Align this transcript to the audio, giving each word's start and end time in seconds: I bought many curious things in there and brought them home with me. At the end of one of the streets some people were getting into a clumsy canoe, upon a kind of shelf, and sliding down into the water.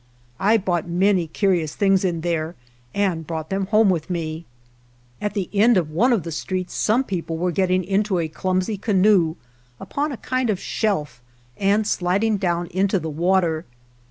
I 0.39 0.57
bought 0.57 0.87
many 0.89 1.27
curious 1.27 1.75
things 1.75 2.03
in 2.03 2.21
there 2.21 2.55
and 2.91 3.27
brought 3.27 3.51
them 3.51 3.67
home 3.67 3.87
with 3.91 4.09
me. 4.09 4.45
At 5.21 5.35
the 5.35 5.47
end 5.53 5.77
of 5.77 5.91
one 5.91 6.11
of 6.11 6.23
the 6.23 6.31
streets 6.31 6.73
some 6.73 7.03
people 7.03 7.37
were 7.37 7.51
getting 7.51 7.83
into 7.83 8.17
a 8.17 8.27
clumsy 8.27 8.77
canoe, 8.79 9.35
upon 9.79 10.11
a 10.11 10.17
kind 10.17 10.49
of 10.49 10.59
shelf, 10.59 11.21
and 11.55 11.85
sliding 11.85 12.37
down 12.37 12.65
into 12.71 12.97
the 12.97 13.11
water. 13.11 13.63